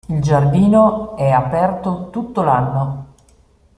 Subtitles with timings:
[0.09, 3.13] Il giardino è aperto tutto l'anno.